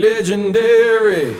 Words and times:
Legendary. 0.00 1.36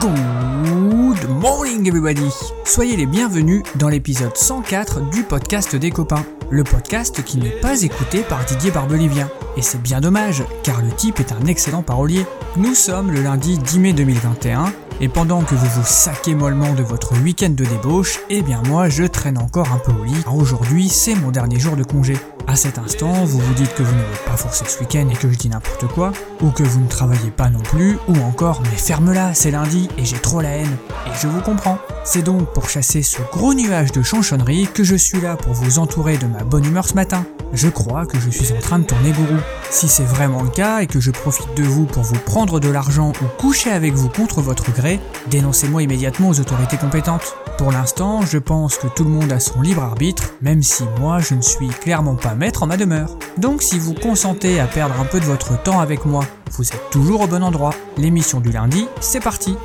Good 0.00 1.28
morning 1.28 1.86
everybody 1.86 2.28
Soyez 2.68 2.96
les 2.96 3.06
bienvenus 3.06 3.62
dans 3.76 3.88
l'épisode 3.88 4.36
104 4.36 5.08
du 5.08 5.22
podcast 5.22 5.74
des 5.74 5.90
copains. 5.90 6.26
Le 6.50 6.64
podcast 6.64 7.24
qui 7.24 7.38
n'est 7.38 7.48
pas 7.48 7.80
écouté 7.80 8.20
par 8.20 8.44
Didier 8.44 8.70
Barbelivien. 8.70 9.30
Et 9.56 9.62
c'est 9.62 9.80
bien 9.80 10.02
dommage, 10.02 10.44
car 10.64 10.82
le 10.82 10.90
type 10.90 11.18
est 11.18 11.32
un 11.32 11.46
excellent 11.46 11.82
parolier. 11.82 12.26
Nous 12.58 12.74
sommes 12.74 13.10
le 13.10 13.22
lundi 13.22 13.56
10 13.56 13.78
mai 13.78 13.92
2021, 13.94 14.70
et 15.00 15.08
pendant 15.08 15.42
que 15.42 15.54
vous 15.54 15.66
vous 15.66 15.86
saquez 15.86 16.34
mollement 16.34 16.74
de 16.74 16.82
votre 16.82 17.14
week-end 17.22 17.50
de 17.50 17.64
débauche, 17.64 18.20
eh 18.28 18.42
bien 18.42 18.60
moi 18.66 18.88
je 18.88 19.04
traîne 19.04 19.38
encore 19.38 19.72
un 19.72 19.78
peu 19.78 19.92
au 19.92 20.04
lit. 20.04 20.24
Aujourd'hui 20.30 20.88
c'est 20.88 21.14
mon 21.14 21.30
dernier 21.30 21.58
jour 21.58 21.74
de 21.76 21.84
congé. 21.84 22.16
À 22.48 22.56
cet 22.56 22.78
instant, 22.78 23.12
vous 23.24 23.38
vous 23.38 23.54
dites 23.54 23.74
que 23.74 23.82
vous 23.82 23.94
n'avez 23.94 24.16
pas 24.24 24.36
forcé 24.36 24.64
ce 24.66 24.80
week-end 24.80 25.06
et 25.10 25.14
que 25.14 25.30
je 25.30 25.36
dis 25.36 25.50
n'importe 25.50 25.86
quoi, 25.88 26.12
ou 26.40 26.50
que 26.50 26.62
vous 26.62 26.80
ne 26.80 26.88
travaillez 26.88 27.30
pas 27.30 27.50
non 27.50 27.60
plus, 27.60 27.98
ou 28.08 28.16
encore 28.22 28.62
mais 28.62 28.76
ferme-la, 28.76 29.34
c'est 29.34 29.50
lundi 29.50 29.88
et 29.98 30.04
j'ai 30.04 30.16
trop 30.16 30.40
la 30.40 30.50
haine. 30.50 30.76
Et 31.06 31.10
je 31.20 31.28
vous 31.28 31.42
comprends. 31.42 31.78
C'est 32.04 32.22
donc 32.22 32.52
pour 32.58 32.70
chasser 32.70 33.04
ce 33.04 33.22
gros 33.30 33.54
nuage 33.54 33.92
de 33.92 34.02
chanchonnerie 34.02 34.66
que 34.74 34.82
je 34.82 34.96
suis 34.96 35.20
là 35.20 35.36
pour 35.36 35.52
vous 35.52 35.78
entourer 35.78 36.18
de 36.18 36.26
ma 36.26 36.42
bonne 36.42 36.64
humeur 36.64 36.88
ce 36.88 36.94
matin. 36.94 37.24
Je 37.52 37.68
crois 37.68 38.04
que 38.04 38.18
je 38.18 38.30
suis 38.30 38.52
en 38.52 38.58
train 38.58 38.80
de 38.80 38.84
tourner 38.84 39.12
gourou. 39.12 39.38
Si 39.70 39.86
c'est 39.86 40.02
vraiment 40.02 40.42
le 40.42 40.48
cas 40.48 40.80
et 40.80 40.88
que 40.88 40.98
je 40.98 41.12
profite 41.12 41.56
de 41.56 41.62
vous 41.62 41.84
pour 41.84 42.02
vous 42.02 42.18
prendre 42.18 42.58
de 42.58 42.68
l'argent 42.68 43.12
ou 43.22 43.40
coucher 43.40 43.70
avec 43.70 43.94
vous 43.94 44.08
contre 44.08 44.40
votre 44.40 44.72
gré, 44.72 44.98
dénoncez-moi 45.30 45.84
immédiatement 45.84 46.30
aux 46.30 46.40
autorités 46.40 46.78
compétentes. 46.78 47.36
Pour 47.58 47.70
l'instant, 47.70 48.22
je 48.22 48.38
pense 48.38 48.76
que 48.76 48.88
tout 48.88 49.04
le 49.04 49.10
monde 49.10 49.30
a 49.30 49.38
son 49.38 49.60
libre 49.60 49.84
arbitre, 49.84 50.32
même 50.42 50.64
si 50.64 50.82
moi 50.98 51.20
je 51.20 51.36
ne 51.36 51.42
suis 51.42 51.68
clairement 51.68 52.16
pas 52.16 52.34
maître 52.34 52.64
en 52.64 52.66
ma 52.66 52.76
demeure. 52.76 53.16
Donc 53.36 53.62
si 53.62 53.78
vous 53.78 53.94
consentez 53.94 54.58
à 54.58 54.66
perdre 54.66 54.98
un 55.00 55.04
peu 55.04 55.20
de 55.20 55.26
votre 55.26 55.62
temps 55.62 55.78
avec 55.78 56.04
moi, 56.04 56.24
vous 56.56 56.64
êtes 56.64 56.90
toujours 56.90 57.20
au 57.20 57.28
bon 57.28 57.44
endroit. 57.44 57.74
L'émission 57.96 58.40
du 58.40 58.50
lundi, 58.50 58.88
c'est 59.00 59.22
parti. 59.22 59.56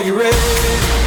Are 0.00 0.02
you 0.02 0.18
ready? 0.18 0.99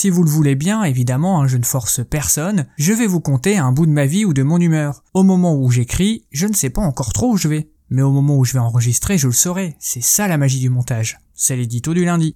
Si 0.00 0.08
vous 0.08 0.24
le 0.24 0.30
voulez 0.30 0.54
bien, 0.54 0.82
évidemment, 0.84 1.42
hein, 1.42 1.46
je 1.46 1.58
ne 1.58 1.62
force 1.62 2.00
personne, 2.02 2.64
je 2.78 2.94
vais 2.94 3.06
vous 3.06 3.20
conter 3.20 3.58
un 3.58 3.70
bout 3.70 3.84
de 3.84 3.90
ma 3.90 4.06
vie 4.06 4.24
ou 4.24 4.32
de 4.32 4.42
mon 4.42 4.58
humeur. 4.58 5.04
Au 5.12 5.24
moment 5.24 5.54
où 5.54 5.70
j'écris, 5.70 6.24
je 6.32 6.46
ne 6.46 6.54
sais 6.54 6.70
pas 6.70 6.80
encore 6.80 7.12
trop 7.12 7.32
où 7.32 7.36
je 7.36 7.48
vais. 7.48 7.68
Mais 7.90 8.00
au 8.00 8.10
moment 8.10 8.38
où 8.38 8.46
je 8.46 8.54
vais 8.54 8.60
enregistrer, 8.60 9.18
je 9.18 9.26
le 9.26 9.34
saurai. 9.34 9.76
C'est 9.78 10.02
ça 10.02 10.26
la 10.26 10.38
magie 10.38 10.58
du 10.58 10.70
montage. 10.70 11.18
C'est 11.34 11.54
l'édito 11.54 11.92
du 11.92 12.06
lundi. 12.06 12.34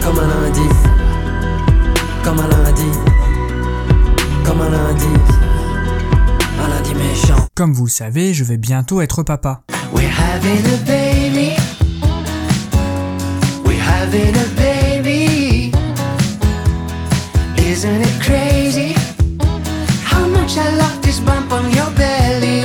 Comme 0.00 0.16
un 0.20 0.28
lundi, 0.28 0.60
comme 2.22 2.38
un 2.38 2.48
lundi, 2.50 2.98
comme 4.44 4.60
un 4.60 4.70
lundi, 4.70 5.04
un 6.60 6.68
lundi 6.68 6.94
méchant. 6.94 7.48
Comme 7.56 7.72
vous 7.72 7.86
le 7.86 7.90
savez, 7.90 8.32
je 8.32 8.44
vais 8.44 8.58
bientôt 8.58 9.00
être 9.00 9.24
papa. 9.24 9.64
We're 9.92 10.08
having 10.08 10.64
a 10.66 10.76
baby, 10.86 11.56
we're 13.64 13.82
having 13.82 14.36
a 14.36 14.46
baby. 14.54 14.65
Isn't 17.76 18.00
it 18.00 18.22
crazy 18.22 18.94
how 20.10 20.26
much 20.26 20.56
I 20.56 20.74
love 20.78 20.98
this 21.02 21.20
bump 21.20 21.52
on 21.52 21.68
your 21.76 21.90
belly? 21.90 22.64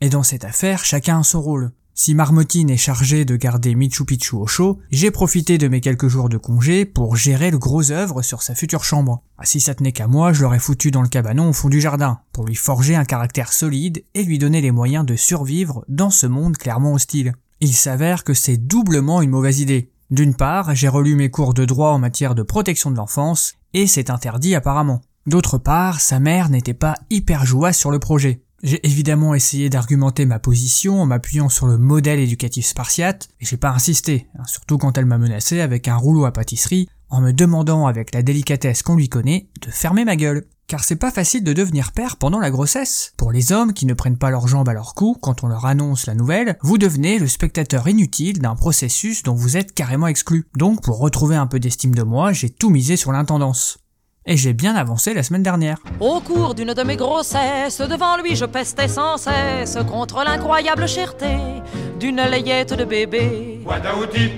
Et 0.00 0.08
dans 0.08 0.22
cette 0.22 0.44
affaire, 0.44 0.84
chacun 0.84 1.18
a 1.18 1.22
son 1.24 1.42
rôle. 1.42 1.72
Si 1.92 2.14
Marmotine 2.14 2.70
est 2.70 2.76
chargée 2.76 3.24
de 3.24 3.34
garder 3.34 3.74
Michu 3.74 4.04
Picchu 4.04 4.36
au 4.36 4.46
chaud, 4.46 4.78
j'ai 4.92 5.10
profité 5.10 5.58
de 5.58 5.66
mes 5.66 5.80
quelques 5.80 6.06
jours 6.06 6.28
de 6.28 6.36
congé 6.36 6.84
pour 6.84 7.16
gérer 7.16 7.50
le 7.50 7.58
gros 7.58 7.90
œuvre 7.90 8.22
sur 8.22 8.42
sa 8.42 8.54
future 8.54 8.84
chambre. 8.84 9.24
Ah, 9.38 9.44
si 9.44 9.58
ça 9.58 9.74
tenait 9.74 9.90
qu'à 9.90 10.06
moi, 10.06 10.32
je 10.32 10.42
l'aurais 10.42 10.60
foutu 10.60 10.92
dans 10.92 11.02
le 11.02 11.08
cabanon 11.08 11.48
au 11.48 11.52
fond 11.52 11.68
du 11.68 11.80
jardin, 11.80 12.20
pour 12.32 12.46
lui 12.46 12.54
forger 12.54 12.94
un 12.94 13.04
caractère 13.04 13.52
solide 13.52 14.04
et 14.14 14.22
lui 14.22 14.38
donner 14.38 14.60
les 14.60 14.70
moyens 14.70 15.04
de 15.04 15.16
survivre 15.16 15.84
dans 15.88 16.10
ce 16.10 16.28
monde 16.28 16.58
clairement 16.58 16.92
hostile. 16.92 17.34
Il 17.60 17.74
s'avère 17.74 18.22
que 18.22 18.34
c'est 18.34 18.56
doublement 18.56 19.20
une 19.20 19.30
mauvaise 19.30 19.58
idée. 19.58 19.90
D'une 20.10 20.36
part, 20.36 20.74
j'ai 20.74 20.86
relu 20.86 21.16
mes 21.16 21.30
cours 21.30 21.52
de 21.52 21.64
droit 21.64 21.90
en 21.90 21.98
matière 21.98 22.36
de 22.36 22.42
protection 22.42 22.92
de 22.92 22.96
l'enfance, 22.96 23.54
et 23.74 23.88
c'est 23.88 24.08
interdit 24.08 24.54
apparemment. 24.54 25.00
D'autre 25.26 25.58
part, 25.58 26.00
sa 26.00 26.20
mère 26.20 26.48
n'était 26.48 26.74
pas 26.74 26.94
hyper 27.10 27.44
joyeuse 27.44 27.74
sur 27.74 27.90
le 27.90 27.98
projet. 27.98 28.45
J'ai 28.62 28.84
évidemment 28.86 29.34
essayé 29.34 29.68
d'argumenter 29.68 30.24
ma 30.24 30.38
position 30.38 31.02
en 31.02 31.06
m'appuyant 31.06 31.48
sur 31.48 31.66
le 31.66 31.76
modèle 31.76 32.20
éducatif 32.20 32.66
spartiate, 32.66 33.28
et 33.40 33.44
j'ai 33.44 33.58
pas 33.58 33.70
insisté, 33.70 34.28
hein, 34.38 34.44
surtout 34.46 34.78
quand 34.78 34.96
elle 34.96 35.06
m'a 35.06 35.18
menacé 35.18 35.60
avec 35.60 35.88
un 35.88 35.96
rouleau 35.96 36.24
à 36.24 36.32
pâtisserie, 36.32 36.88
en 37.10 37.20
me 37.20 37.32
demandant 37.32 37.86
avec 37.86 38.14
la 38.14 38.22
délicatesse 38.22 38.82
qu'on 38.82 38.96
lui 38.96 39.08
connaît 39.08 39.48
de 39.60 39.70
fermer 39.70 40.04
ma 40.04 40.16
gueule. 40.16 40.46
Car 40.66 40.82
c'est 40.82 40.96
pas 40.96 41.12
facile 41.12 41.44
de 41.44 41.52
devenir 41.52 41.92
père 41.92 42.16
pendant 42.16 42.40
la 42.40 42.50
grossesse. 42.50 43.12
Pour 43.16 43.30
les 43.30 43.52
hommes 43.52 43.72
qui 43.72 43.86
ne 43.86 43.94
prennent 43.94 44.18
pas 44.18 44.30
leurs 44.30 44.48
jambes 44.48 44.68
à 44.68 44.72
leur 44.72 44.94
cou 44.94 45.16
quand 45.20 45.44
on 45.44 45.46
leur 45.46 45.64
annonce 45.64 46.06
la 46.06 46.16
nouvelle, 46.16 46.58
vous 46.60 46.76
devenez 46.76 47.20
le 47.20 47.28
spectateur 47.28 47.86
inutile 47.86 48.40
d'un 48.40 48.56
processus 48.56 49.22
dont 49.22 49.34
vous 49.34 49.56
êtes 49.56 49.74
carrément 49.74 50.08
exclu. 50.08 50.48
Donc 50.56 50.82
pour 50.82 50.98
retrouver 50.98 51.36
un 51.36 51.46
peu 51.46 51.60
d'estime 51.60 51.94
de 51.94 52.02
moi, 52.02 52.32
j'ai 52.32 52.50
tout 52.50 52.70
misé 52.70 52.96
sur 52.96 53.12
l'intendance. 53.12 53.78
Et 54.28 54.36
j'ai 54.36 54.52
bien 54.52 54.74
avancé 54.74 55.14
la 55.14 55.22
semaine 55.22 55.44
dernière. 55.44 55.78
Au 56.00 56.18
cours 56.18 56.54
d'une 56.54 56.74
de 56.74 56.82
mes 56.82 56.96
grossesses, 56.96 57.80
devant 57.80 58.16
lui 58.16 58.34
je 58.34 58.44
pestais 58.44 58.88
sans 58.88 59.16
cesse 59.16 59.78
contre 59.88 60.24
l'incroyable 60.24 60.88
cherté 60.88 61.36
d'une 62.00 62.16
layette 62.16 62.74
de 62.74 62.84
bébé. 62.84 63.60
Wadaouti, 63.64 64.32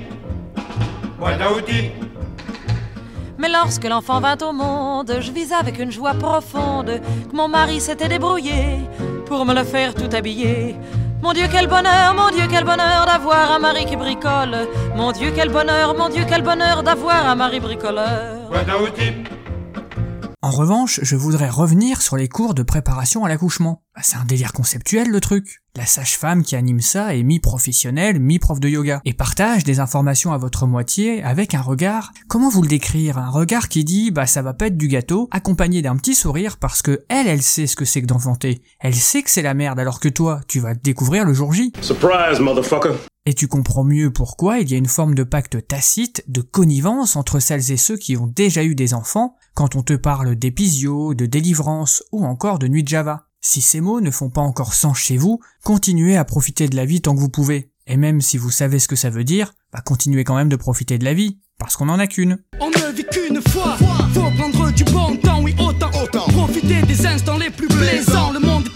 Wadaouti, 1.19 1.91
Mais 3.38 3.48
lorsque 3.48 3.84
l'enfant 3.84 4.21
vint 4.21 4.37
au 4.43 4.53
monde, 4.53 5.10
je 5.21 5.32
vis 5.32 5.54
avec 5.54 5.78
une 5.78 5.91
joie 5.91 6.12
profonde 6.12 7.00
que 7.31 7.34
mon 7.37 7.48
mari 7.48 7.81
s'était 7.81 8.09
débrouillé 8.09 8.81
pour 9.25 9.47
me 9.47 9.54
le 9.54 9.65
faire 9.65 9.94
tout 9.94 10.15
habiller. 10.15 10.77
Mon 11.22 11.32
Dieu, 11.32 11.47
quel 11.50 11.66
bonheur, 11.66 12.15
mon 12.15 12.28
Dieu, 12.28 12.44
quel 12.50 12.65
bonheur 12.65 13.06
d'avoir 13.06 13.53
un 13.53 13.59
mari 13.59 13.87
qui 13.87 13.97
bricole. 13.97 14.69
Mon 14.94 15.12
Dieu, 15.12 15.32
quel 15.34 15.48
bonheur, 15.48 15.97
mon 15.97 16.10
Dieu, 16.10 16.25
quel 16.28 16.43
bonheur 16.43 16.82
d'avoir 16.82 17.27
un 17.27 17.34
mari 17.34 17.59
bricoleur. 17.59 18.50
Wadaouti. 18.53 19.28
En 20.41 20.53
revanche, 20.53 21.00
je 21.03 21.16
voudrais 21.16 21.49
revenir 21.49 22.00
sur 22.00 22.16
les 22.16 22.28
cours 22.28 22.54
de 22.54 22.62
préparation 22.62 23.25
à 23.25 23.28
l'accouchement. 23.28 23.82
Bah, 23.97 24.03
c'est 24.04 24.19
un 24.19 24.25
délire 24.25 24.53
conceptuel 24.53 25.10
le 25.10 25.21
truc. 25.21 25.65
La 25.75 25.84
sage-femme 25.84 26.44
qui 26.44 26.54
anime 26.54 26.81
ça 26.81 27.16
est 27.16 27.25
mi-professionnelle, 27.25 28.21
mi-prof 28.21 28.60
de 28.60 28.69
yoga, 28.69 29.00
et 29.04 29.15
partage 29.15 29.65
des 29.65 29.81
informations 29.81 30.32
à 30.32 30.38
votre 30.38 30.69
moitié 30.69 31.25
avec 31.25 31.54
un 31.54 31.60
regard, 31.60 32.12
comment 32.28 32.50
vous 32.50 32.62
le 32.62 32.69
décrire? 32.69 33.19
Un 33.19 33.31
regard 33.31 33.69
qui 33.69 33.82
dit, 33.82 34.12
bah 34.12 34.27
ça 34.27 34.41
va 34.41 34.54
pas 34.54 34.69
être 34.69 34.77
du 34.77 34.87
gâteau, 34.87 35.28
accompagné 35.32 35.82
d'un 35.82 35.97
petit 35.97 36.15
sourire 36.15 36.56
parce 36.59 36.82
que 36.82 37.04
elle, 37.09 37.27
elle 37.27 37.43
sait 37.43 37.66
ce 37.66 37.75
que 37.75 37.84
c'est 37.84 38.03
que 38.03 38.06
d'enfanter. 38.06 38.62
Elle 38.78 38.94
sait 38.94 39.25
que 39.25 39.31
c'est 39.31 39.43
la 39.43 39.54
merde 39.54 39.81
alors 39.81 39.98
que 39.98 40.09
toi, 40.09 40.41
tu 40.47 40.60
vas 40.60 40.75
découvrir 40.75 41.25
le 41.25 41.34
jour 41.34 41.53
J. 41.53 41.72
Surprise, 41.81 42.38
motherfucker. 42.38 42.94
Et 43.28 43.34
tu 43.34 43.47
comprends 43.47 43.84
mieux 43.84 44.11
pourquoi 44.11 44.61
il 44.61 44.71
y 44.71 44.75
a 44.75 44.78
une 44.78 44.87
forme 44.87 45.15
de 45.15 45.22
pacte 45.22 45.69
tacite, 45.69 46.25
de 46.28 46.41
connivence 46.41 47.15
entre 47.15 47.41
celles 47.41 47.71
et 47.71 47.77
ceux 47.77 47.98
qui 47.98 48.16
ont 48.16 48.27
déjà 48.27 48.65
eu 48.65 48.75
des 48.75 48.95
enfants, 48.95 49.36
quand 49.53 49.77
on 49.77 49.83
te 49.83 49.92
parle 49.92 50.34
d'épisio, 50.34 51.13
de 51.13 51.27
délivrance 51.27 52.03
ou 52.10 52.25
encore 52.25 52.59
de 52.59 52.69
nuit 52.69 52.84
de 52.84 52.89
Java. 52.89 53.27
Si 53.42 53.60
ces 53.60 53.83
mots 53.83 54.01
ne 54.01 54.10
font 54.10 54.30
pas 54.30 54.41
encore 54.41 54.72
sens 54.72 54.97
chez 54.97 55.19
vous, 55.19 55.41
continuez 55.63 56.16
à 56.16 56.25
profiter 56.25 56.71
de 56.71 56.77
la 56.77 56.86
vie 56.86 57.03
tant 57.03 57.15
que 57.15 57.21
vous 57.21 57.28
pouvez. 57.28 57.71
Et 57.86 57.98
même 57.98 58.22
si 58.22 58.39
vous 58.39 58.51
savez 58.51 58.78
ce 58.78 58.89
que 58.89 58.97
ça 58.97 59.10
veut 59.10 59.25
dire, 59.25 59.53
bah 59.74 59.83
continuez 59.84 60.24
quand 60.24 60.36
même 60.36 60.48
de 60.48 60.57
profiter 60.57 60.97
de 60.97 61.04
la 61.04 61.13
vie, 61.13 61.39
parce 61.59 61.77
qu'on 61.77 61.91
en 61.91 61.98
a 61.98 62.07
qu'une. 62.07 62.39
On 62.60 62.71
ne 62.71 62.97
vit 62.97 63.04
qu'une 63.04 63.42
fois, 63.51 63.77
faut 64.15 64.31
prendre 64.39 64.72
du 64.72 64.84
bon 64.84 65.16
temps, 65.16 65.42
oui 65.42 65.54
autant, 65.59 65.91
Profiter 66.28 66.81
des 66.81 67.04
instants 67.04 67.36
les 67.36 67.51
plus 67.51 67.69
plaisants, 67.69 68.33
le 68.33 68.41
monde 68.41 68.71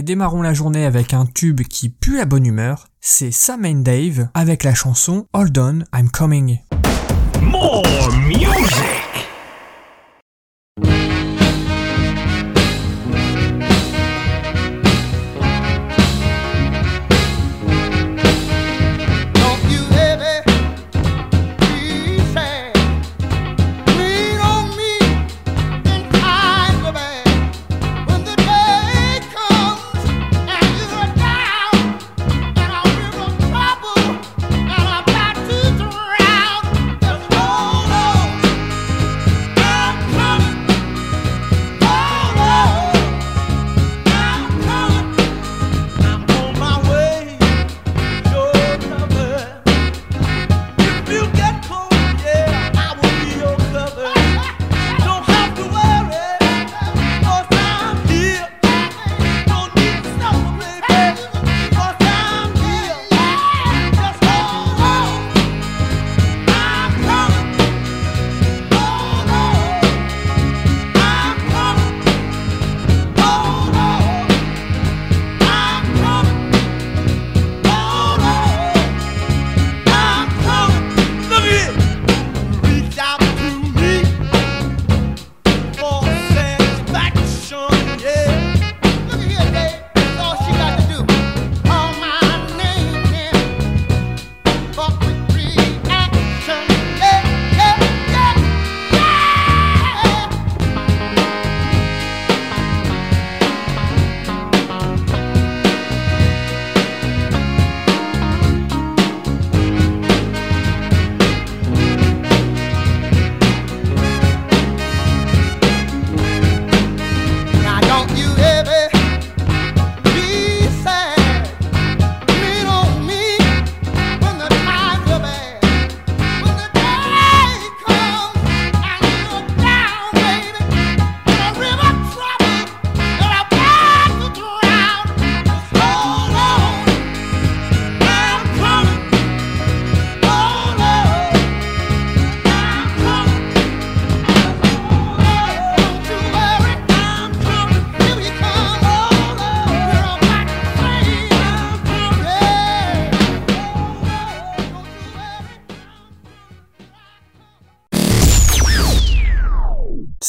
Et 0.00 0.02
démarrons 0.02 0.40
la 0.40 0.54
journée 0.54 0.86
avec 0.86 1.12
un 1.12 1.26
tube 1.26 1.60
qui 1.60 1.90
pue 1.90 2.16
la 2.16 2.24
bonne 2.24 2.46
humeur, 2.46 2.86
c'est 3.02 3.30
Sam 3.30 3.66
and 3.66 3.82
Dave 3.82 4.28
avec 4.32 4.64
la 4.64 4.72
chanson 4.72 5.26
Hold 5.34 5.58
On, 5.58 5.80
I'm 5.94 6.08
Coming. 6.08 6.60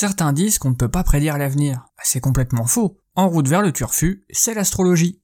Certains 0.01 0.33
disent 0.33 0.57
qu'on 0.57 0.71
ne 0.71 0.75
peut 0.75 0.89
pas 0.89 1.03
prédire 1.03 1.37
l'avenir. 1.37 1.85
C'est 2.01 2.21
complètement 2.21 2.65
faux. 2.65 2.97
En 3.15 3.29
route 3.29 3.47
vers 3.47 3.61
le 3.61 3.71
turfu, 3.71 4.25
c'est 4.31 4.55
l'astrologie. 4.55 5.21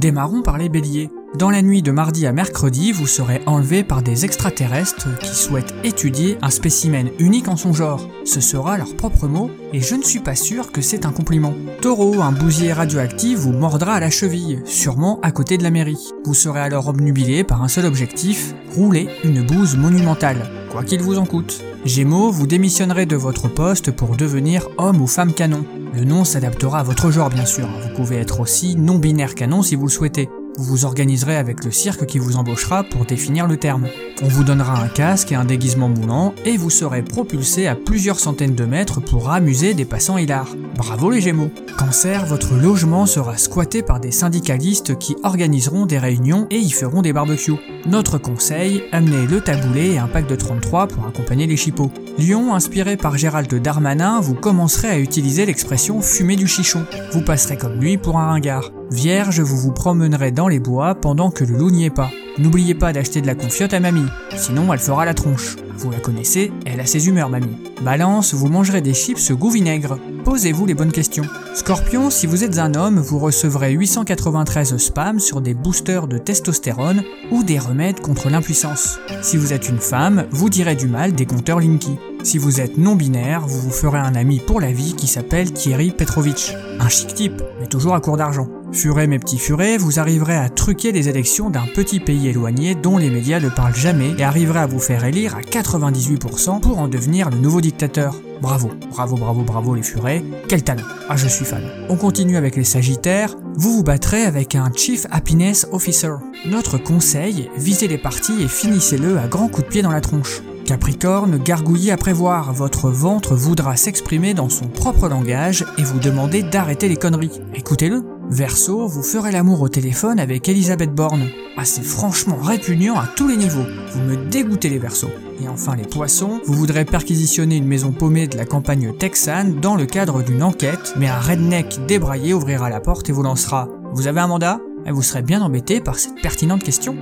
Démarrons 0.00 0.40
par 0.40 0.56
les 0.56 0.70
béliers. 0.70 1.10
Dans 1.34 1.50
la 1.50 1.60
nuit 1.60 1.82
de 1.82 1.90
mardi 1.90 2.26
à 2.26 2.32
mercredi, 2.32 2.90
vous 2.90 3.06
serez 3.06 3.42
enlevé 3.44 3.84
par 3.84 4.00
des 4.00 4.24
extraterrestres 4.24 5.18
qui 5.18 5.34
souhaitent 5.34 5.74
étudier 5.84 6.38
un 6.40 6.48
spécimen 6.48 7.10
unique 7.18 7.48
en 7.48 7.56
son 7.56 7.74
genre. 7.74 8.08
Ce 8.24 8.40
sera 8.40 8.78
leur 8.78 8.96
propre 8.96 9.28
mot, 9.28 9.50
et 9.74 9.80
je 9.80 9.94
ne 9.94 10.02
suis 10.02 10.20
pas 10.20 10.34
sûr 10.34 10.72
que 10.72 10.80
c'est 10.80 11.04
un 11.04 11.12
compliment. 11.12 11.52
Taureau, 11.82 12.22
un 12.22 12.32
bousier 12.32 12.72
radioactif 12.72 13.40
vous 13.40 13.52
mordra 13.52 13.92
à 13.92 14.00
la 14.00 14.08
cheville, 14.08 14.62
sûrement 14.64 15.20
à 15.20 15.32
côté 15.32 15.58
de 15.58 15.64
la 15.64 15.70
mairie. 15.70 16.08
Vous 16.24 16.32
serez 16.32 16.60
alors 16.60 16.88
obnubilé 16.88 17.44
par 17.44 17.62
un 17.62 17.68
seul 17.68 17.84
objectif, 17.84 18.54
rouler 18.74 19.10
une 19.22 19.44
bouse 19.44 19.76
monumentale, 19.76 20.48
quoi 20.72 20.82
qu'il 20.82 21.02
vous 21.02 21.18
en 21.18 21.26
coûte. 21.26 21.62
Gémeaux, 21.84 22.30
vous 22.30 22.46
démissionnerez 22.46 23.06
de 23.06 23.16
votre 23.16 23.48
poste 23.48 23.90
pour 23.90 24.14
devenir 24.14 24.68
homme 24.76 25.00
ou 25.00 25.06
femme 25.06 25.32
canon. 25.32 25.64
Le 25.94 26.04
nom 26.04 26.24
s'adaptera 26.24 26.80
à 26.80 26.82
votre 26.82 27.10
genre 27.10 27.30
bien 27.30 27.46
sûr, 27.46 27.66
vous 27.66 27.94
pouvez 27.96 28.16
être 28.16 28.40
aussi 28.40 28.76
non-binaire 28.76 29.34
canon 29.34 29.62
si 29.62 29.76
vous 29.76 29.86
le 29.86 29.90
souhaitez. 29.90 30.28
Vous 30.56 30.64
vous 30.64 30.84
organiserez 30.84 31.36
avec 31.36 31.64
le 31.64 31.70
cirque 31.70 32.06
qui 32.06 32.18
vous 32.18 32.36
embauchera 32.36 32.84
pour 32.84 33.04
définir 33.04 33.46
le 33.46 33.56
terme. 33.56 33.86
On 34.22 34.28
vous 34.28 34.44
donnera 34.44 34.82
un 34.82 34.88
casque 34.88 35.32
et 35.32 35.34
un 35.34 35.44
déguisement 35.44 35.88
moulant 35.88 36.34
et 36.44 36.56
vous 36.56 36.70
serez 36.70 37.02
propulsé 37.02 37.66
à 37.66 37.74
plusieurs 37.74 38.18
centaines 38.18 38.54
de 38.54 38.64
mètres 38.64 39.00
pour 39.00 39.30
amuser 39.30 39.74
des 39.74 39.84
passants 39.84 40.18
hilars. 40.18 40.54
Bravo 40.76 41.10
les 41.10 41.20
Gémeaux 41.20 41.50
Cancer, 41.78 42.26
votre 42.26 42.54
logement 42.54 43.06
sera 43.06 43.36
squatté 43.36 43.82
par 43.82 44.00
des 44.00 44.10
syndicalistes 44.10 44.98
qui 44.98 45.16
organiseront 45.22 45.86
des 45.86 45.98
réunions 45.98 46.46
et 46.50 46.58
y 46.58 46.70
feront 46.70 47.02
des 47.02 47.12
barbecues. 47.12 47.56
Notre 47.86 48.18
conseil, 48.18 48.82
amenez 48.92 49.26
le 49.26 49.40
taboulet 49.40 49.92
et 49.92 49.98
un 49.98 50.08
pack 50.08 50.26
de 50.26 50.36
33 50.36 50.88
pour 50.88 51.06
accompagner 51.06 51.46
les 51.46 51.56
chipots. 51.56 51.92
Lion, 52.18 52.54
inspiré 52.54 52.96
par 52.96 53.16
Gérald 53.16 53.52
Darmanin, 53.54 54.20
vous 54.20 54.34
commencerez 54.34 54.88
à 54.88 54.98
utiliser 54.98 55.46
l'expression 55.46 56.02
fumer 56.02 56.36
du 56.36 56.46
chichon. 56.46 56.84
Vous 57.12 57.22
passerez 57.22 57.56
comme 57.56 57.80
lui 57.80 57.96
pour 57.96 58.18
un 58.18 58.26
ringard. 58.26 58.70
Vierge, 58.90 59.40
vous 59.40 59.56
vous 59.56 59.70
promènerez 59.70 60.32
dans 60.32 60.48
les 60.48 60.58
bois 60.58 60.96
pendant 60.96 61.30
que 61.30 61.44
le 61.44 61.56
loup 61.56 61.70
n'y 61.70 61.84
est 61.84 61.94
pas. 61.94 62.10
N'oubliez 62.38 62.74
pas 62.74 62.92
d'acheter 62.92 63.20
de 63.20 63.26
la 63.28 63.36
confiote 63.36 63.72
à 63.72 63.78
mamie, 63.78 64.06
sinon 64.36 64.72
elle 64.72 64.80
fera 64.80 65.04
la 65.04 65.14
tronche. 65.14 65.56
Vous 65.76 65.90
la 65.90 66.00
connaissez, 66.00 66.52
elle 66.66 66.80
a 66.80 66.86
ses 66.86 67.06
humeurs, 67.06 67.30
mamie. 67.30 67.56
Balance, 67.82 68.34
vous 68.34 68.48
mangerez 68.48 68.80
des 68.80 68.92
chips 68.92 69.30
goût 69.32 69.50
vinaigre. 69.50 69.98
Posez-vous 70.24 70.66
les 70.66 70.74
bonnes 70.74 70.90
questions. 70.90 71.24
Scorpion, 71.54 72.10
si 72.10 72.26
vous 72.26 72.42
êtes 72.42 72.58
un 72.58 72.74
homme, 72.74 72.98
vous 72.98 73.20
recevrez 73.20 73.72
893 73.72 74.76
spams 74.76 75.20
sur 75.20 75.40
des 75.40 75.54
boosters 75.54 76.08
de 76.08 76.18
testostérone 76.18 77.04
ou 77.30 77.44
des 77.44 77.60
remèdes 77.60 78.00
contre 78.00 78.28
l'impuissance. 78.28 78.98
Si 79.22 79.36
vous 79.36 79.52
êtes 79.52 79.68
une 79.68 79.78
femme, 79.78 80.26
vous 80.32 80.50
direz 80.50 80.74
du 80.74 80.88
mal 80.88 81.12
des 81.12 81.26
compteurs 81.26 81.60
Linky. 81.60 81.96
Si 82.24 82.38
vous 82.38 82.60
êtes 82.60 82.76
non-binaire, 82.76 83.46
vous 83.46 83.60
vous 83.60 83.70
ferez 83.70 83.98
un 83.98 84.14
ami 84.14 84.40
pour 84.44 84.60
la 84.60 84.72
vie 84.72 84.94
qui 84.94 85.06
s'appelle 85.06 85.52
Thierry 85.52 85.92
Petrovitch. 85.92 86.54
Un 86.80 86.88
chic 86.88 87.14
type, 87.14 87.40
mais 87.60 87.66
toujours 87.66 87.94
à 87.94 88.00
court 88.00 88.16
d'argent. 88.16 88.48
Furez 88.72 89.08
mes 89.08 89.18
petits 89.18 89.38
furets, 89.38 89.76
vous 89.76 89.98
arriverez 89.98 90.36
à 90.36 90.48
truquer 90.48 90.92
les 90.92 91.08
élections 91.08 91.50
d'un 91.50 91.66
petit 91.74 91.98
pays 91.98 92.28
éloigné 92.28 92.76
dont 92.76 92.98
les 92.98 93.10
médias 93.10 93.40
ne 93.40 93.48
parlent 93.48 93.74
jamais 93.74 94.14
et 94.16 94.22
arriverez 94.22 94.60
à 94.60 94.66
vous 94.66 94.78
faire 94.78 95.04
élire 95.04 95.34
à 95.34 95.40
98% 95.40 96.60
pour 96.60 96.78
en 96.78 96.86
devenir 96.86 97.30
le 97.30 97.38
nouveau 97.38 97.60
dictateur. 97.60 98.14
Bravo, 98.40 98.70
bravo, 98.90 99.16
bravo, 99.16 99.42
bravo 99.42 99.74
les 99.74 99.82
furets, 99.82 100.24
quel 100.48 100.62
talent. 100.62 100.84
Ah 101.08 101.16
je 101.16 101.26
suis 101.26 101.44
fan. 101.44 101.62
On 101.88 101.96
continue 101.96 102.36
avec 102.36 102.56
les 102.56 102.64
sagittaires, 102.64 103.36
vous 103.56 103.72
vous 103.72 103.82
battrez 103.82 104.22
avec 104.22 104.54
un 104.54 104.70
Chief 104.74 105.04
Happiness 105.10 105.66
Officer. 105.72 106.14
Notre 106.46 106.78
conseil, 106.78 107.50
visez 107.56 107.88
les 107.88 107.98
parties 107.98 108.40
et 108.40 108.48
finissez-le 108.48 109.18
à 109.18 109.26
grands 109.26 109.48
coups 109.48 109.66
de 109.66 109.72
pied 109.72 109.82
dans 109.82 109.90
la 109.90 110.00
tronche. 110.00 110.42
Capricorne, 110.64 111.38
gargouillez 111.38 111.90
à 111.90 111.96
prévoir, 111.96 112.52
votre 112.52 112.88
ventre 112.88 113.34
voudra 113.34 113.74
s'exprimer 113.74 114.32
dans 114.32 114.48
son 114.48 114.68
propre 114.68 115.08
langage 115.08 115.66
et 115.76 115.82
vous 115.82 115.98
demander 115.98 116.44
d'arrêter 116.44 116.88
les 116.88 116.96
conneries. 116.96 117.40
Écoutez-le. 117.54 118.19
Verseau, 118.30 118.86
vous 118.86 119.02
ferez 119.02 119.32
l'amour 119.32 119.60
au 119.60 119.68
téléphone 119.68 120.20
avec 120.20 120.48
Elisabeth 120.48 120.94
Borne. 120.94 121.26
Ah, 121.56 121.64
c'est 121.64 121.82
franchement 121.82 122.36
répugnant 122.40 122.96
à 122.96 123.08
tous 123.16 123.26
les 123.26 123.36
niveaux. 123.36 123.66
Vous 123.92 124.00
me 124.02 124.16
dégoûtez 124.16 124.68
les 124.68 124.78
Verseaux. 124.78 125.10
Et 125.42 125.48
enfin 125.48 125.74
les 125.74 125.82
poissons, 125.82 126.40
vous 126.46 126.54
voudrez 126.54 126.84
perquisitionner 126.84 127.56
une 127.56 127.66
maison 127.66 127.90
paumée 127.90 128.28
de 128.28 128.36
la 128.36 128.44
campagne 128.44 128.92
texane 128.96 129.58
dans 129.58 129.74
le 129.74 129.84
cadre 129.84 130.22
d'une 130.22 130.44
enquête, 130.44 130.94
mais 130.96 131.08
un 131.08 131.18
redneck 131.18 131.84
débraillé 131.88 132.32
ouvrira 132.32 132.70
la 132.70 132.78
porte 132.78 133.08
et 133.08 133.12
vous 133.12 133.24
lancera 133.24 133.68
Vous 133.94 134.06
avez 134.06 134.20
un 134.20 134.28
mandat? 134.28 134.60
Et 134.86 134.92
vous 134.92 135.02
serez 135.02 135.22
bien 135.22 135.42
embêté 135.42 135.80
par 135.80 135.98
cette 135.98 136.22
pertinente 136.22 136.62
question. 136.62 136.96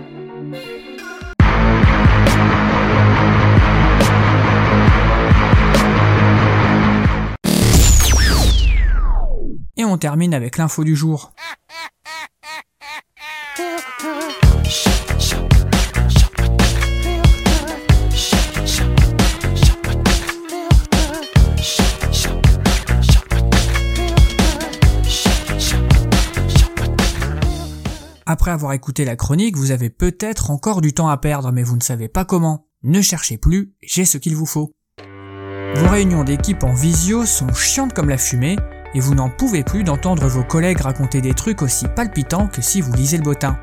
On 9.88 9.98
termine 9.98 10.34
avec 10.34 10.56
l'info 10.56 10.84
du 10.84 10.94
jour. 10.94 11.32
Après 28.30 28.50
avoir 28.50 28.74
écouté 28.74 29.06
la 29.06 29.16
chronique, 29.16 29.56
vous 29.56 29.70
avez 29.70 29.88
peut-être 29.88 30.50
encore 30.50 30.82
du 30.82 30.92
temps 30.92 31.08
à 31.08 31.16
perdre, 31.16 31.50
mais 31.50 31.62
vous 31.62 31.76
ne 31.76 31.82
savez 31.82 32.08
pas 32.08 32.26
comment. 32.26 32.66
Ne 32.82 33.00
cherchez 33.00 33.38
plus, 33.38 33.72
j'ai 33.82 34.04
ce 34.04 34.18
qu'il 34.18 34.36
vous 34.36 34.44
faut. 34.44 34.70
Vos 35.74 35.88
réunions 35.88 36.24
d'équipe 36.24 36.62
en 36.62 36.74
visio 36.74 37.24
sont 37.24 37.52
chiantes 37.54 37.94
comme 37.94 38.10
la 38.10 38.18
fumée, 38.18 38.56
et 38.94 39.00
vous 39.00 39.14
n'en 39.14 39.28
pouvez 39.28 39.62
plus 39.62 39.84
d'entendre 39.84 40.26
vos 40.26 40.44
collègues 40.44 40.80
raconter 40.80 41.20
des 41.20 41.34
trucs 41.34 41.62
aussi 41.62 41.86
palpitants 41.88 42.48
que 42.48 42.62
si 42.62 42.80
vous 42.80 42.92
lisez 42.92 43.16
le 43.16 43.22
bottin. 43.22 43.58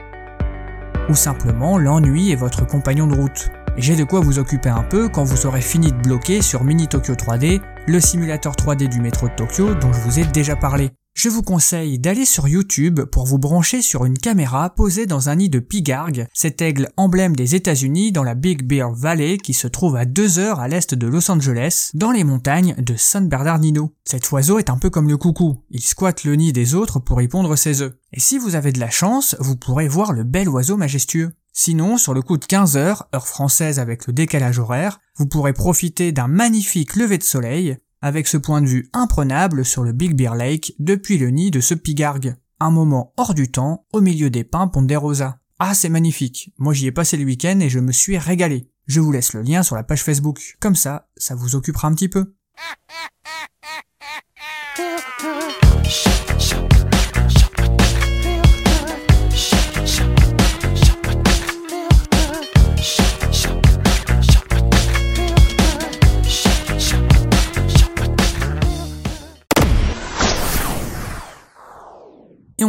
Ou 1.10 1.16
simplement, 1.16 1.78
l'ennui 1.78 2.32
est 2.32 2.36
votre 2.36 2.66
compagnon 2.66 3.08
de 3.08 3.16
route. 3.16 3.52
J'ai 3.78 3.96
de 3.96 4.04
quoi 4.04 4.22
vous 4.22 4.40
occuper 4.40 4.70
un 4.70 4.84
peu 4.84 5.10
quand 5.10 5.24
vous 5.24 5.46
aurez 5.46 5.62
fini 5.62 5.92
de 5.92 5.98
bloquer 5.98 6.42
sur 6.42 6.64
Mini 6.64 6.88
Tokyo 6.88 7.14
3D, 7.14 7.62
le 7.88 8.00
simulateur 8.00 8.54
3D 8.54 8.88
du 8.88 9.02
métro 9.02 9.28
de 9.28 9.34
Tokyo 9.36 9.76
dont 9.76 9.92
je 9.92 10.00
vous 10.00 10.20
ai 10.20 10.24
déjà 10.24 10.56
parlé. 10.56 10.92
Je 11.18 11.30
vous 11.30 11.44
conseille 11.44 11.98
d'aller 11.98 12.26
sur 12.26 12.46
YouTube 12.46 13.00
pour 13.00 13.26
vous 13.26 13.38
brancher 13.38 13.82
sur 13.82 14.04
une 14.04 14.18
caméra 14.18 14.70
posée 14.70 15.06
dans 15.06 15.30
un 15.30 15.38
nid 15.38 15.50
de 15.50 15.60
pigargue, 15.60 16.28
cet 16.34 16.62
aigle 16.62 16.90
emblème 16.98 17.38
des 17.38 17.56
États-Unis 17.56 18.12
dans 18.12 18.22
la 18.22 18.36
Big 18.36 18.64
Bear 18.64 18.92
Valley 18.94 19.38
qui 19.38 19.54
se 19.54 19.68
trouve 19.68 19.96
à 19.96 20.04
deux 20.04 20.40
heures 20.40 20.60
à 20.60 20.68
l'est 20.68 20.94
de 20.94 21.08
Los 21.08 21.32
Angeles, 21.32 21.92
dans 21.94 22.12
les 22.12 22.26
montagnes 22.26 22.76
de 22.80 22.98
San 22.98 23.30
Bernardino. 23.30 23.94
Cet 24.04 24.30
oiseau 24.32 24.60
est 24.60 24.70
un 24.70 24.78
peu 24.78 24.90
comme 24.90 25.08
le 25.08 25.16
coucou, 25.16 25.64
il 25.70 25.82
squatte 25.82 26.26
le 26.26 26.36
nid 26.36 26.52
des 26.52 26.76
autres 26.76 27.00
pour 27.00 27.22
y 27.22 27.30
pondre 27.30 27.58
ses 27.58 27.82
œufs. 27.82 27.94
Et 28.12 28.20
si 28.20 28.38
vous 28.38 28.56
avez 28.56 28.74
de 28.74 28.82
la 28.82 28.90
chance, 28.90 29.38
vous 29.40 29.56
pourrez 29.56 29.88
voir 29.88 30.12
le 30.12 30.26
bel 30.26 30.50
oiseau 30.50 30.76
majestueux. 30.76 31.32
Sinon, 31.54 31.98
sur 31.98 32.14
le 32.14 32.22
coup 32.22 32.38
de 32.38 32.44
15 32.44 32.76
heures, 32.76 33.08
heure 33.16 33.30
française 33.30 33.80
avec 33.80 34.08
le 34.08 34.12
décalage 34.12 34.60
horaire, 34.60 35.00
vous 35.16 35.28
pourrez 35.28 35.54
profiter 35.54 36.12
d'un 36.12 36.28
magnifique 36.28 36.98
lever 36.98 37.18
de 37.18 37.24
soleil, 37.24 37.78
avec 38.06 38.28
ce 38.28 38.38
point 38.38 38.62
de 38.62 38.68
vue 38.68 38.88
imprenable 38.94 39.66
sur 39.66 39.82
le 39.82 39.92
Big 39.92 40.16
Bear 40.16 40.36
Lake 40.36 40.76
depuis 40.78 41.18
le 41.18 41.32
nid 41.32 41.50
de 41.50 41.60
ce 41.60 41.74
pigargue. 41.74 42.36
Un 42.60 42.70
moment 42.70 43.14
hors 43.18 43.34
du 43.34 43.50
temps, 43.50 43.88
au 43.94 44.00
milieu 44.00 44.30
des 44.30 44.44
pins 44.44 44.68
Ponderosa. 44.68 45.40
Ah, 45.58 45.74
c'est 45.74 45.90
magnifique. 45.90 46.54
Moi 46.60 46.76
j'y 46.76 46.86
ai 46.86 46.92
passé 46.92 47.18
le 47.18 47.26
week-end 47.26 47.60
et 47.62 47.70
je 47.70 47.80
me 47.80 47.92
suis 47.92 48.20
régalé. 48.20 48.70
Je 48.86 49.00
vous 49.00 49.12
laisse 49.12 49.34
le 49.34 49.42
lien 49.42 49.64
sur 49.64 49.76
la 49.76 49.82
page 49.82 50.04
Facebook. 50.04 50.56
Comme 50.60 50.76
ça, 50.76 51.10
ça 51.18 51.34
vous 51.34 51.56
occupera 51.56 51.88
un 51.88 51.96
petit 51.96 52.08
peu. 52.08 52.36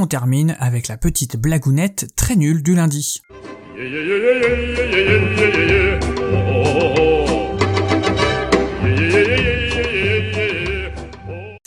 Termine 0.06 0.56
avec 0.58 0.88
la 0.88 0.96
petite 0.96 1.36
blagounette 1.36 2.12
très 2.16 2.36
nulle 2.36 2.62
du 2.62 2.74
lundi. 2.74 3.22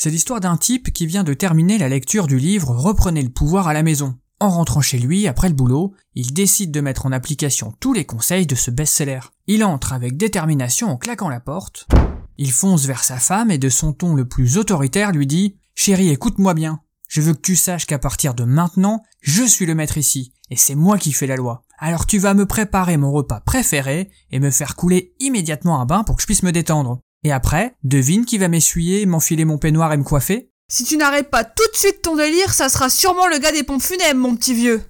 C'est 0.02 0.10
l'histoire 0.10 0.40
d'un 0.40 0.56
type 0.56 0.94
qui 0.94 1.06
vient 1.06 1.24
de 1.24 1.34
terminer 1.34 1.78
la 1.78 1.90
lecture 1.90 2.26
du 2.26 2.40
livre 2.40 2.70
Reprenez 2.70 3.22
le 3.22 3.30
pouvoir 3.30 3.68
à 3.68 3.74
la 3.74 3.84
maison. 3.84 4.18
En 4.40 4.50
rentrant 4.50 4.80
chez 4.80 4.98
lui, 4.98 5.28
après 5.28 5.50
le 5.50 5.56
boulot, 5.56 5.94
il 6.16 6.34
décide 6.34 6.72
de 6.72 6.80
mettre 6.80 7.06
en 7.06 7.12
application 7.12 7.74
tous 7.82 7.92
les 7.92 8.06
conseils 8.06 8.48
de 8.48 8.56
ce 8.56 8.72
best-seller. 8.72 9.20
Il 9.48 9.66
entre 9.66 9.92
avec 9.92 10.16
détermination 10.16 10.88
en 10.88 10.98
claquant 10.98 11.28
la 11.28 11.42
porte, 11.42 11.88
Il 12.38 12.54
fonce 12.54 12.86
vers 12.86 13.04
sa 13.04 13.18
femme 13.18 13.52
et 13.52 13.58
de 13.58 13.68
son 13.68 13.92
ton 13.92 14.16
le 14.16 14.26
plus 14.26 14.58
autoritaire 14.58 15.12
lui 15.12 15.28
dit 15.28 15.58
Chérie, 15.76 16.10
écoute-moi 16.10 16.54
bien. 16.54 16.80
Je 17.10 17.22
veux 17.22 17.34
que 17.34 17.42
tu 17.42 17.56
saches 17.56 17.88
qu'à 17.88 17.98
partir 17.98 18.36
de 18.36 18.44
maintenant, 18.44 19.02
je 19.22 19.44
suis 19.44 19.66
le 19.66 19.74
maître 19.74 19.98
ici, 19.98 20.32
et 20.52 20.56
c'est 20.56 20.76
moi 20.76 21.00
qui 21.00 21.12
fais 21.12 21.26
la 21.26 21.38
loi. 21.38 21.64
Alors 21.80 22.06
tu 22.06 22.20
vas 22.20 22.36
me 22.36 22.46
préparer 22.46 22.98
mon 22.98 23.12
repas 23.12 23.40
préféré 23.40 24.12
et 24.32 24.40
me 24.40 24.52
faire 24.52 24.76
couler 24.76 25.16
immédiatement 25.20 25.82
un 25.82 25.86
bain 25.86 26.04
pour 26.04 26.16
que 26.16 26.22
je 26.22 26.28
puisse 26.28 26.44
me 26.44 26.52
détendre. 26.52 27.00
Et 27.24 27.32
après, 27.32 27.74
devine 27.84 28.26
qui 28.26 28.38
va 28.38 28.48
m'essuyer, 28.48 29.08
m'enfiler 29.08 29.44
mon 29.44 29.58
peignoir 29.58 29.92
et 29.92 29.98
me 29.98 30.04
coiffer 30.04 30.52
Si 30.68 30.84
tu 30.84 30.98
n'arrêtes 30.98 31.32
pas 31.32 31.44
tout 31.44 31.68
de 31.74 31.78
suite 31.78 32.04
ton 32.04 32.16
délire, 32.16 32.54
ça 32.54 32.70
sera 32.70 32.92
sûrement 32.92 33.26
le 33.26 33.40
gars 33.40 33.52
des 33.52 33.64
pompes 33.64 33.82
funèbres, 33.82 34.20
mon 34.20 34.36
petit 34.36 34.54
vieux. 34.54 34.84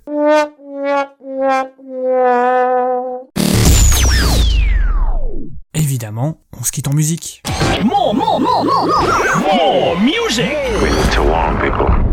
Évidemment, 5.74 6.42
on 6.60 6.66
se 6.66 6.72
quitte 6.74 6.90
en 6.90 6.94
musique. 6.94 7.44
More, 7.86 8.14
more, 8.14 8.42
more, 8.42 8.66
more, 8.66 8.88
more, 8.88 9.56
more 9.56 10.00
music. 10.02 10.52
We 10.84 10.92
need 10.92 11.12
to 11.14 11.24
warn 11.24 11.58
people. 11.60 12.09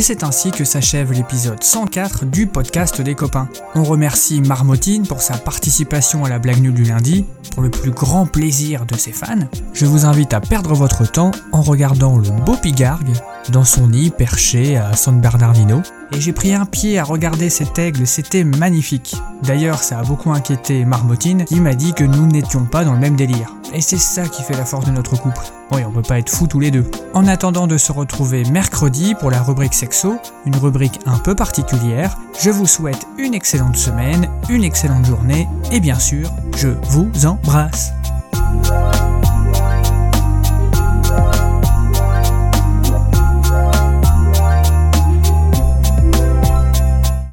Et 0.00 0.02
c'est 0.02 0.24
ainsi 0.24 0.50
que 0.50 0.64
s'achève 0.64 1.12
l'épisode 1.12 1.62
104 1.62 2.24
du 2.24 2.46
podcast 2.46 3.02
des 3.02 3.14
copains. 3.14 3.50
On 3.74 3.84
remercie 3.84 4.40
Marmotine 4.40 5.06
pour 5.06 5.20
sa 5.20 5.36
participation 5.36 6.24
à 6.24 6.30
la 6.30 6.38
blague 6.38 6.62
nulle 6.62 6.72
du 6.72 6.84
lundi, 6.84 7.26
pour 7.52 7.62
le 7.62 7.68
plus 7.68 7.90
grand 7.90 8.24
plaisir 8.24 8.86
de 8.86 8.96
ses 8.96 9.12
fans. 9.12 9.46
Je 9.74 9.84
vous 9.84 10.06
invite 10.06 10.32
à 10.32 10.40
perdre 10.40 10.72
votre 10.72 11.04
temps 11.04 11.32
en 11.52 11.60
regardant 11.60 12.16
le 12.16 12.30
beau 12.30 12.56
Pigargue 12.56 13.12
dans 13.50 13.64
son 13.64 13.88
nid 13.88 14.10
perché 14.10 14.76
à 14.76 14.94
San 14.96 15.20
Bernardino. 15.20 15.82
Et 16.12 16.20
j'ai 16.20 16.32
pris 16.32 16.54
un 16.54 16.66
pied 16.66 16.98
à 16.98 17.04
regarder 17.04 17.50
cet 17.50 17.78
aigle, 17.78 18.06
c'était 18.06 18.44
magnifique. 18.44 19.14
D'ailleurs, 19.42 19.82
ça 19.82 20.00
a 20.00 20.02
beaucoup 20.02 20.32
inquiété 20.32 20.84
Marmotine, 20.84 21.44
qui 21.44 21.60
m'a 21.60 21.74
dit 21.74 21.92
que 21.92 22.04
nous 22.04 22.26
n'étions 22.26 22.64
pas 22.64 22.84
dans 22.84 22.92
le 22.92 22.98
même 22.98 23.16
délire. 23.16 23.54
Et 23.72 23.80
c'est 23.80 23.98
ça 23.98 24.26
qui 24.26 24.42
fait 24.42 24.56
la 24.56 24.64
force 24.64 24.86
de 24.86 24.90
notre 24.90 25.16
couple. 25.16 25.40
Oui, 25.72 25.82
on 25.86 25.92
peut 25.92 26.02
pas 26.02 26.18
être 26.18 26.30
fous 26.30 26.48
tous 26.48 26.58
les 26.58 26.70
deux. 26.70 26.90
En 27.14 27.26
attendant 27.28 27.66
de 27.66 27.78
se 27.78 27.92
retrouver 27.92 28.44
mercredi 28.44 29.14
pour 29.14 29.30
la 29.30 29.40
rubrique 29.40 29.74
sexo, 29.74 30.18
une 30.46 30.56
rubrique 30.56 30.98
un 31.06 31.18
peu 31.18 31.34
particulière, 31.34 32.16
je 32.40 32.50
vous 32.50 32.66
souhaite 32.66 33.06
une 33.18 33.34
excellente 33.34 33.76
semaine, 33.76 34.28
une 34.48 34.64
excellente 34.64 35.04
journée 35.04 35.46
et 35.70 35.80
bien 35.80 35.98
sûr, 35.98 36.30
je 36.56 36.68
vous 36.88 37.10
embrasse. 37.26 37.92